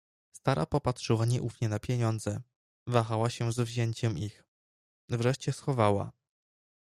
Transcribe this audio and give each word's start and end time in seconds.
"Stara 0.31 0.65
popatrzyła 0.65 1.25
nieufnie 1.25 1.69
na 1.69 1.79
pieniądze, 1.79 2.41
wahała 2.87 3.29
się 3.29 3.51
z 3.51 3.59
wzięciem 3.59 4.17
ich, 4.17 4.43
wreszcie 5.09 5.53
schowała." 5.53 6.11